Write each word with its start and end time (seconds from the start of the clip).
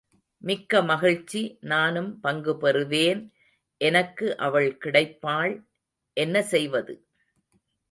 மிக்க 0.43 0.81
மகிழ்ச்சி 0.81 1.41
நானும் 1.63 2.19
பங்கு 2.19 2.53
பெறுவேன் 2.61 3.21
எனக்கு 3.81 4.37
அவள் 4.39 4.77
கிடைப்பாள் 4.77 5.53
என்ன 6.17 6.41
செய்வது? 6.51 6.93